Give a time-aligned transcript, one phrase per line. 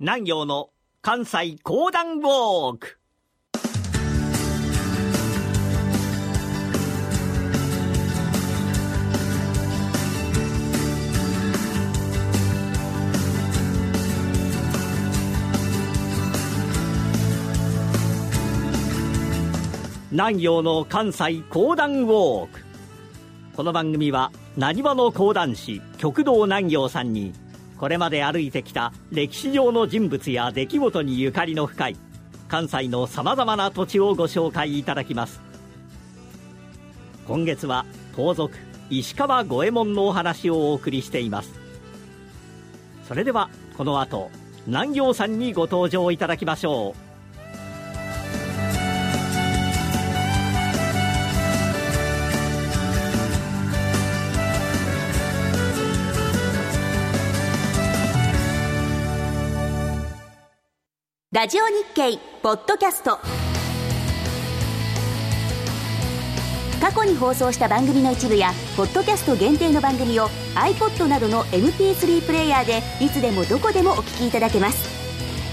[0.00, 0.70] 南陽の
[1.02, 3.00] 関西講談ウォーク。
[20.12, 22.60] 南陽の関西講談ウォーク。
[23.56, 27.32] この番組はなにわの講談師極道南陽さんに
[27.78, 31.96] これまで歩いてきた歴史上の人物や出来事にゆかりの深い
[32.48, 35.40] 関西のさまざまな土地をご紹介いただきます。
[37.26, 37.84] 今月は
[38.16, 38.54] 盗賊
[38.90, 41.52] 石川五右衛門のお話をお送りしています。
[43.06, 44.30] それではこの後
[44.66, 47.07] 南行さんにご登場いただきましょう。
[61.38, 63.16] ラジオ日経ポッドキャスト。
[66.80, 70.26] 過去に放送した番組の一部やポッドキャスト限定の番組を
[70.56, 74.88] iPod などの MP3 プレイヤーでいつでもどこでもお聞きいただけます。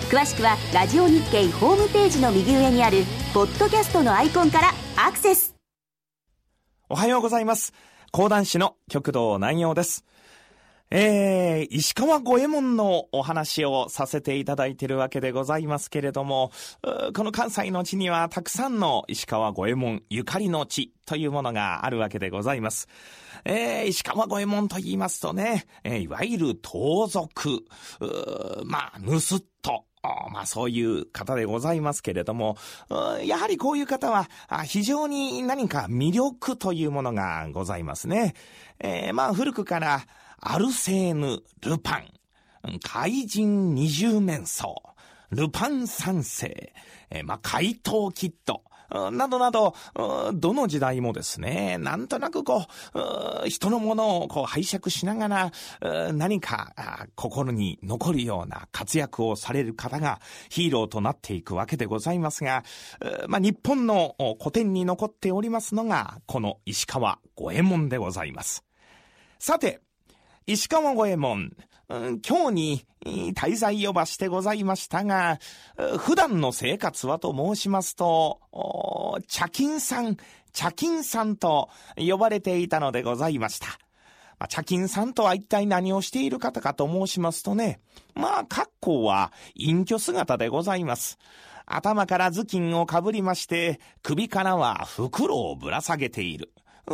[0.09, 5.53] 詳しくはラジオ日経ホームページの右上にあるポッドキャストのアイコンからアクセス。
[6.89, 7.73] おはようございます。
[8.11, 10.03] 講談師の極道南陽です。
[10.91, 16.51] えー、石川五右衛門のお話をさせていただいているわけでございますけれども、
[17.15, 22.87] この関西の地にはたくさんの石川五右衛門ゆかりの地というものがあるわけでございます。
[23.45, 27.65] えー、石川五右衛門と言いますとね、えー、いわゆる盗賊、
[28.65, 29.85] まあ、盗っ人、
[30.31, 32.57] まあそういう方でございますけれども、
[33.23, 34.27] やはりこういう方は
[34.65, 38.35] 非常に何か魅力というものがございますね。
[38.79, 40.05] えー、まあ古くから
[40.39, 44.73] アルセーヌ・ルパン、怪人二十面相、
[45.31, 46.73] ルパン三世、
[47.09, 48.63] え、まあ、怪盗キッド、
[49.11, 49.75] などなど、
[50.33, 52.65] どの時代もですね、なんとなくこ
[53.43, 55.51] う、人のものをこう拝借しながら、
[56.13, 62.63] 何か心に残るような活躍をされる方がヒーローとなっていくわけでございますが、
[63.27, 68.63] まあ、日本の古典に残っておりますのが、この石川五右衛門でございます。
[69.39, 69.81] さて、
[70.47, 71.51] 石川五右衛門、
[71.89, 75.39] 今日に滞在をばしてございましたが、
[75.97, 78.39] 普段の生活はと申しますと、
[79.27, 80.17] 茶金さん、
[80.53, 83.67] 茶金さんと呼ばれていたのでございました。
[84.47, 87.79] 茶金さんとは一体何をしている方かと申しますとね、
[88.13, 91.17] まあ、格好は隠居姿でございます。
[91.65, 96.51] 頭から頭巾をかぶりまして、首からは袋をぶら下げている。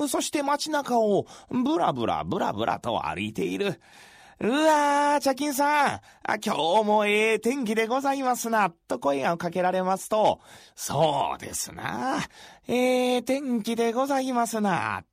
[0.07, 3.79] そして街中をブラブラブラブラと歩いている。
[4.43, 5.99] うわー、茶金さん、
[6.43, 10.39] 今日もええ天気でございますな、と声をかけられますと、
[10.75, 12.17] そうですな、
[12.67, 15.03] ええ天気でございますな。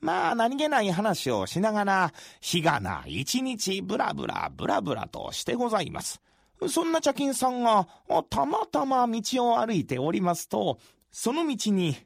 [0.00, 6.22] まあ、何気ない話をしながら、日がな一日ブラブラブラブラとしてございます。
[6.68, 7.86] そんな茶金さんが、
[8.30, 10.78] たまたま道を歩いておりますと、
[11.12, 11.96] その道に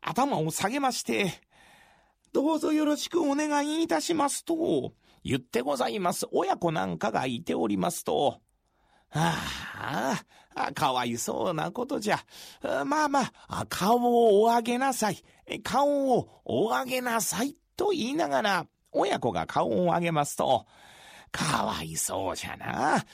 [0.00, 1.32] 頭を下げまして、
[2.32, 6.26] どうぞよろしくお願いいたしますと、言ってございます。
[6.32, 8.40] 親子なんかがいておりますと、
[9.14, 10.18] あ
[10.54, 12.18] あ、かわいそうなことじゃ。
[12.86, 15.22] まあまあ、顔をお上げなさい。
[15.62, 17.54] 顔をお上げなさい。
[17.76, 20.66] と言いながら、親子が顔を上げますと、
[21.30, 23.04] かわいそうじゃな。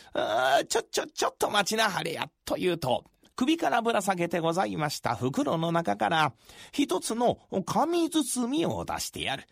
[0.66, 2.28] ちょ、ちょ、ちょっと待ちなはれや。
[2.44, 3.04] と言うと、
[3.38, 6.32] 首からぶら下げてございました袋の中から
[6.72, 9.44] 一つの紙包みを出してやる。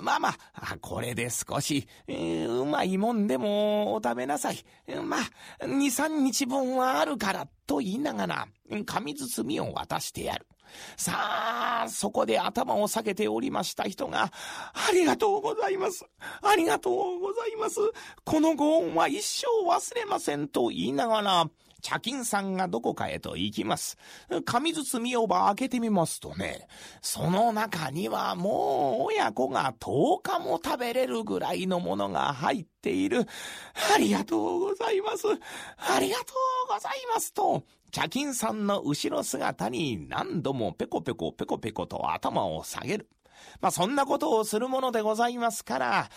[0.00, 4.64] まあまあ、これで少し、えー、うまいもんでもお食べなさい。
[5.04, 8.48] まあ、二三日分はあるからと言いながら
[8.86, 10.46] 紙包みを渡してやる。
[10.96, 11.12] さ
[11.84, 14.32] あ、そこで頭を下げておりました人が、
[14.72, 16.06] ありがとうございます。
[16.40, 17.78] ありがとうございます。
[18.24, 21.50] このご恩は一生忘れませんと言いながら、
[21.82, 23.98] 茶金さんがどこかへと行きます。
[24.44, 26.68] 紙包みをば開けてみますとね、
[27.02, 33.26] その中にはもう親子が10日も食べれるぐらいのものが入っている。
[33.94, 35.26] ありがとうございます。
[35.26, 36.32] ありがと
[36.68, 43.08] うございますと、茶金さんの後ろ姿に何度もペコペコペコペコと頭を下げる。
[43.60, 46.10] まあ、そんなことをするものでございますから、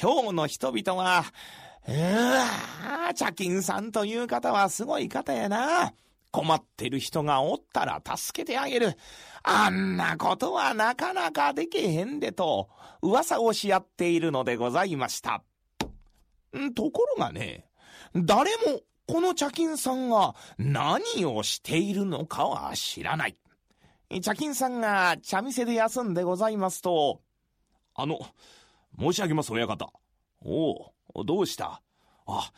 [0.00, 1.24] 今日の人々は、
[1.88, 5.92] うわ茶金さんという方はすごい方やな。
[6.30, 8.96] 困ってる人がおったら助けてあげる。
[9.42, 12.70] あんなことはなかなかできへんでと、
[13.02, 15.42] 噂をし合っているのでございました。
[16.74, 17.66] ところがね、
[18.14, 23.36] 誰もこの茶金さんが何をしているのかは知らない。
[24.22, 27.20] 茶金さんが茶店で休んでございますと、
[27.94, 28.18] あの、
[28.98, 29.90] 申し上げます親方。
[30.40, 30.91] おお、
[31.24, 31.82] どうした？
[32.26, 32.50] あ、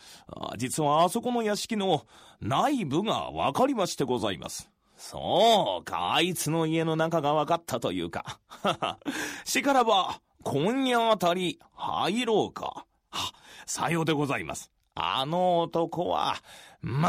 [0.56, 2.06] 実はあそこの屋敷の
[2.40, 4.70] 内部がわかりましてございます。
[4.96, 8.38] そうか、あいつの家の中がわかったというか。
[9.44, 12.86] しからば、今夜あたり入ろうか。
[13.10, 13.32] は、
[13.66, 14.70] さようでございます。
[14.94, 16.36] あの男は、
[16.80, 17.08] ま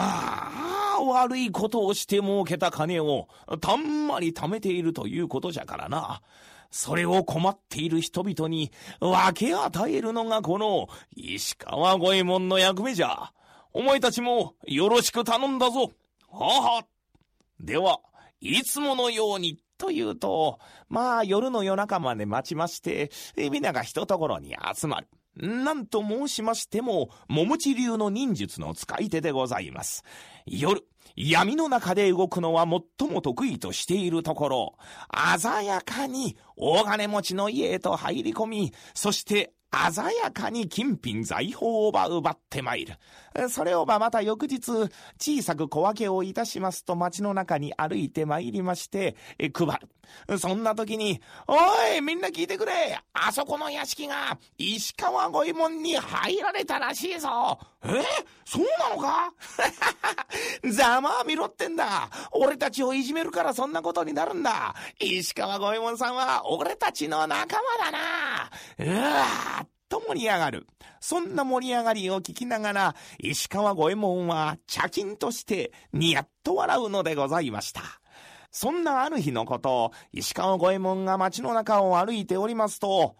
[0.97, 3.27] あ、悪いことをして儲けた金を
[3.61, 6.21] たんまり貯めているということじゃからな。
[6.75, 8.69] それを困っている人々に
[8.99, 13.31] 分け与えるのがこの石川五右衛門の役目じゃ。
[13.71, 15.93] お前たちもよろしく頼んだぞ。
[16.29, 16.45] は
[16.79, 16.85] は。
[17.61, 18.01] では、
[18.41, 25.07] いつものようにというと、まあ夜の夜中まで待ちまして、皆が一ところに集まる。
[25.37, 30.03] なんと申しましても、桃地流の忍術の使い手でございます。
[30.45, 30.81] 夜、
[31.15, 32.65] 闇の中で動くのは
[32.99, 34.77] 最も得意としているところ、
[35.39, 39.53] 鮮やかに大金持ちの家へと入り込み、そして
[39.93, 42.95] 鮮やかに金品財宝を奪って参る。
[43.49, 44.71] それをばまた翌日、
[45.19, 49.17] 小さく小分けをいたしますと街の中に歩いて参りまして、
[49.53, 49.67] 配
[50.29, 50.37] る。
[50.39, 51.57] そんな時に、お
[51.97, 52.97] い、みんな聞いてくれ。
[53.11, 57.59] あそこの屋敷が石川五右衛門に入られたらしいぞ。
[57.83, 58.01] え？
[58.45, 59.33] そうなのか？
[60.71, 70.67] ざまあ見ろってんだ俺たちをいじめるからそんなことになるんだ石川五右衛門さんは俺たちの仲間だなうわーっと盛り上がる。
[70.99, 77.81] そんな盛り上がりを聞きながら、石川五右衛門は茶金としてにやっと笑うのでございました。
[78.51, 83.15] そんなある日のこと、石川五右衛門が街の中を歩いておりますと、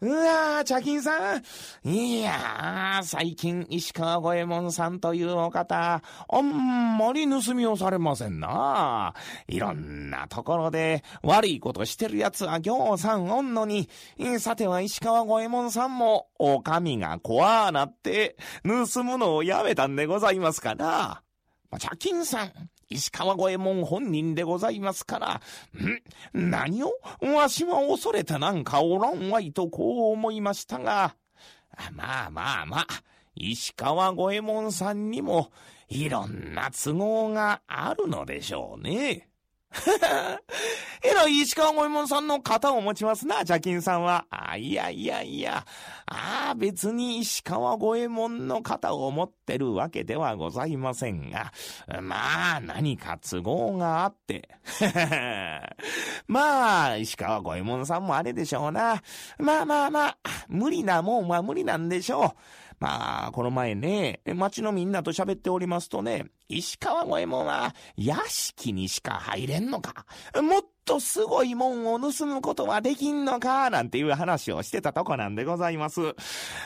[0.00, 1.42] うわー、茶金さん。
[1.88, 9.14] いやー、最近石川五右衛門さんというお方、あんまり盗みをされませんな。
[9.46, 13.88] いろんなところで悪いことしてる奴は行さんおんのに、
[14.40, 21.22] さては石川五右衛門さんも、お上が怖なって、盗むのをやめたんでございますから。
[21.78, 22.52] 茶金さん、
[22.94, 25.40] 石川五右衛門本人でございますから、
[26.38, 26.50] ん？
[26.50, 31.16] 何をわしは恐れたなんかおらんわいとこう思いましたが、
[31.92, 32.86] まあまあまあ、
[33.34, 35.50] 石川五右衛門さんにも
[35.88, 39.28] いろんな都合があるのでしょうね。
[41.02, 44.26] えらい石川五右衛門さんの肩を持ちますな、茶金さんは。
[44.30, 45.64] あ、いやいやいや。
[46.06, 51.52] ああ、別に石川五右衛門の肩を持ってるわけではございませんが、
[52.00, 54.48] まあ、何か都合があって。
[56.26, 59.02] まあ、石川五右衛門さんもあれでしょうな。
[59.38, 60.16] まあまあまあ、
[60.48, 62.30] 無理なもんは無理なんでしょう。
[62.84, 70.04] まあ、この前ね、町のみんなと喋っておりますとね、石川五右衛門は屋敷にしか入れんのか
[70.34, 76.14] もっとすごいもんを盗むことはできんのかなんていう話をしてたとこなんでございます。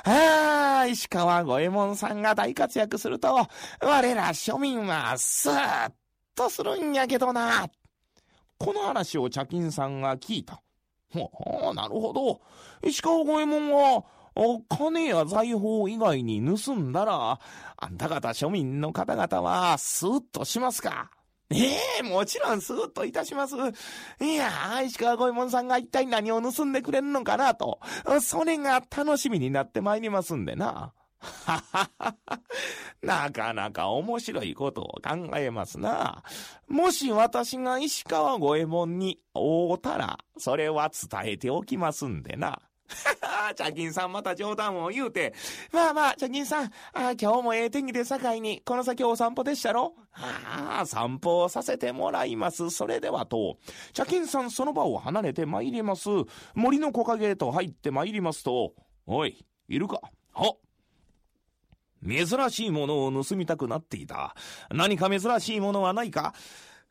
[0.02, 3.46] ああ、石川五右衛門さんが大活躍すると、
[3.80, 5.92] 我ら庶民はスーッ
[6.34, 7.68] とするんやけどな。
[8.58, 10.60] この話を茶金さんが聞いた。
[11.12, 12.40] ほう、なるほど。
[12.82, 14.04] 石川五右衛門は、
[14.40, 17.40] お金や財宝以外に盗んだら、
[17.76, 21.10] あんた方庶民の方々はスーッとしますか？
[21.50, 21.56] え
[22.00, 23.56] えもちろんスーッといたします。
[24.20, 27.80] いや石川五右衛門さんが一体何を盗んでくれるのかなと、
[28.20, 30.92] それが楽しみになってまいりますんでな。
[31.20, 32.40] はははは。
[33.02, 36.22] なかなか面白いことを考えますな。
[36.68, 42.60] もし私が石川五右衛門に会うたら、それは伝えておきますんでな。
[42.88, 45.34] はは、茶金さんまた冗談を言うて。
[45.72, 49.94] まあまあ、茶金さん、あ今日もええ天気で境に、この先お散歩でしたろ？
[50.12, 52.70] ああ、散歩をさせてもらいます。
[52.70, 53.58] それではと。
[53.92, 56.08] 茶金さんその場を離れて参ります。
[56.54, 58.74] 森の木陰へと入って参りますと、
[59.06, 60.00] おい、いるか？
[60.32, 60.54] は
[62.06, 64.36] 珍しいものを盗みたくなっていた。
[64.70, 66.34] 何か珍しいものはないか？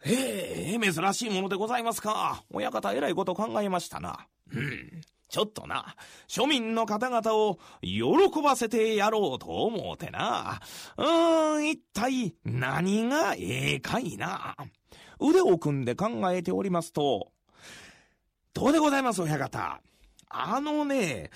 [0.06, 2.44] ええ、珍しいものでございますか。
[2.51, 4.27] 親方偉いこと考えましたな。
[4.54, 5.01] うん。
[5.29, 5.96] ちょっとな、
[6.27, 10.62] 庶民の方々を喜ばせてやろうと思うてな。
[10.98, 14.55] うーん、一体何がええかいな。
[15.19, 17.31] 腕を組んで考えておりますと、
[18.53, 19.81] どうでございます、親方。
[20.29, 21.29] あのね、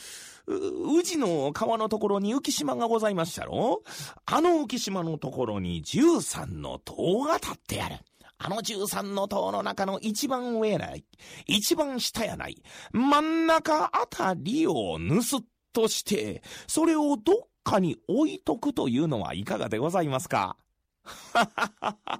[0.47, 3.83] 宇治の川のところに浮島がございましたろ
[4.25, 7.95] あの浮島のところに13の塔が立ってある。
[8.43, 11.05] あの13の塔の中の一番上やない、
[11.45, 15.43] 一番下やない、真ん中あたりを盗っ
[15.73, 20.57] として、それをどっかに置いとくというのはいかがでございますか？
[21.03, 22.19] はははは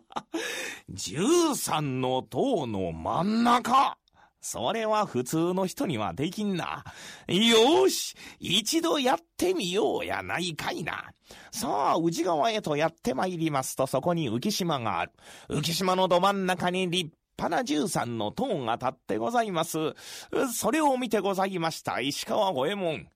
[0.91, 3.97] 13の塔の真ん中。
[4.41, 6.83] それは普通の人にはできんな。
[7.27, 11.12] よし一度やってみようやないかいな。
[11.51, 15.12] さあ、内側へとやってまいりますと、そこに浮島がある。
[15.50, 19.77] 浮島のど真ん中に立派な13の塔が立ってございます。
[20.53, 23.07] それを見てございました、石川五右衛門。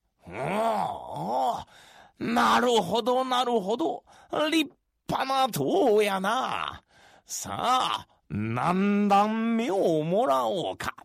[2.19, 4.03] うん、なるほど、なるほど。
[4.51, 4.71] 立
[5.07, 6.83] 派な塔やな。
[7.25, 10.95] さあ、何段目をもらおうか。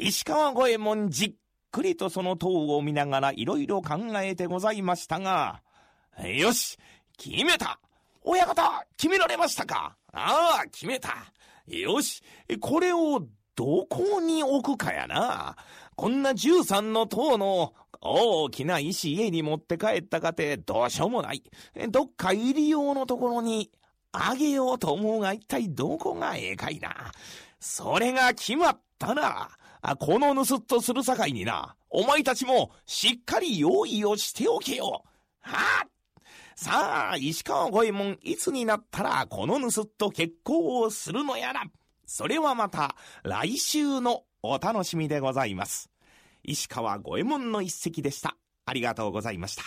[0.00, 1.32] 石川五右衛門じっ
[1.72, 5.60] くりとその塔を見ながらいろいろ考えてございましたが、
[6.38, 6.78] よし
[7.16, 7.80] 決めた
[8.22, 11.32] 親方決められましたかああ、決めた
[11.66, 12.22] よし
[12.60, 13.26] これを
[13.56, 15.56] どこに置くかやな。
[15.96, 21.42] こんな13の塔の大きな石家に持って帰ったかてどうしようもない。
[21.90, 23.72] どっか入り用のところに
[24.12, 27.10] あげようと思うが一体どこがええかいな。
[27.58, 29.50] それが決まったな。
[29.96, 35.04] この盗っとするさかいにな、お前たちもしっかり用意をしておけよ。
[35.40, 35.86] はあ
[36.56, 41.62] さあ、石川五右衛門、いつになったらこの盗っと結婚をするのやら。
[42.04, 45.90] それはまた来週のお楽しみでございます。
[46.42, 48.36] 石川五右衛門の一席でした。
[48.66, 49.62] ありがとうございました。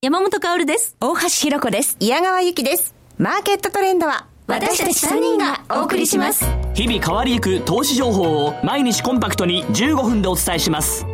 [0.00, 0.96] 山本薫です。
[1.00, 1.96] 大橋弘子です。
[2.00, 2.96] 矢川由紀です。
[3.18, 11.06] マーケットトレンドは私たち3人がお送りします日々変わりゆく投資情報を毎日コンパクトに15分でお伝えします。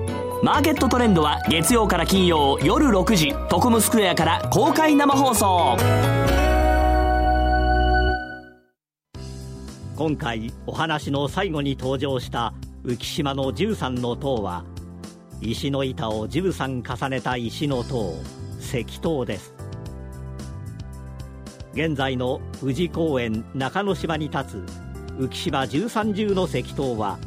[0.42, 5.76] マーケットトレンドは月曜から金曜夜6時トコムスクエアから公開生放送。
[9.94, 12.52] 今回お話の最後に登場した
[12.84, 14.64] 浮島の13の塔は
[15.40, 18.16] 石の板を13重ねた石の塔
[18.58, 19.54] 石塔です。
[21.72, 27.18] 現在の富士公園中之島に立つ浮島13重の石塔は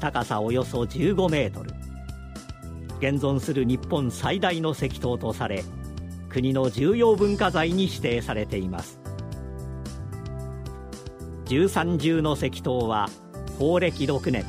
[0.00, 1.72] 高さおよそ15メートル。
[2.98, 5.62] 現存する日本最大の石塔とされ
[6.30, 8.98] 国の重要文化財に指定されています。
[11.46, 13.08] 13重の石塔は
[13.58, 14.44] 法暦6年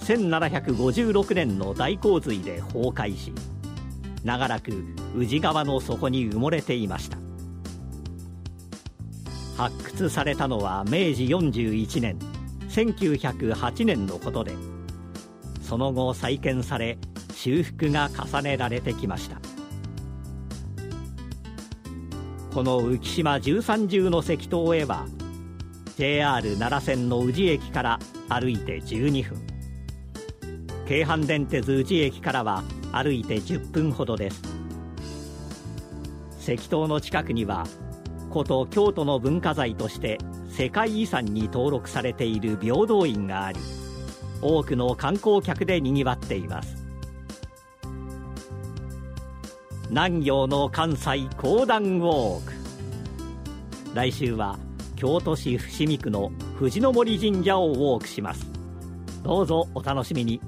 [0.00, 3.32] 1756年の大洪水で崩壊し
[4.22, 4.84] 長らく
[5.16, 7.27] 宇治川の底に埋もれていました。
[9.58, 12.16] 発掘されたのは明治41年
[12.68, 14.54] 1908年のことで
[15.62, 16.96] その後再建され
[17.34, 19.38] 修復が重ねられてきました。
[22.54, 25.06] この浮島13重の石塔へは
[25.96, 27.98] JR 奈良線の宇治駅から
[28.28, 29.38] 歩いて12分。
[30.88, 32.62] 京阪電鉄宇治駅からは
[32.92, 34.42] 歩いて10分ほどです。
[36.40, 37.66] 石塔の近くには
[38.30, 40.18] 古都京都の文化財として
[40.50, 43.60] 世界遺産に登録されている平等院があり
[44.40, 46.76] 多くの観光客でにぎわっています。
[49.90, 52.52] 南行の関西講談ウォーク。
[53.94, 54.58] 来週は
[54.96, 58.46] 京都市伏見区の藤森神社をウォークします。
[59.22, 60.40] どうぞお楽しみに。